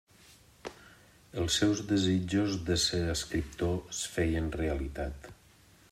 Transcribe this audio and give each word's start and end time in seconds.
Els 1.41 1.57
seus 1.59 1.83
desitjos 1.91 2.57
de 2.71 2.79
ser 2.87 3.03
escriptor 3.17 3.77
es 3.93 4.03
feien 4.17 4.53
realitat. 4.63 5.33